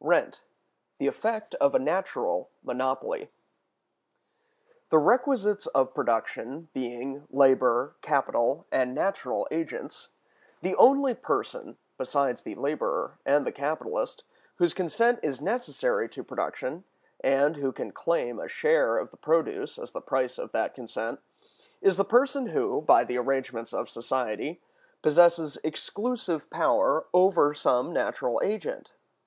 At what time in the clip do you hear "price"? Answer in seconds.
20.00-20.38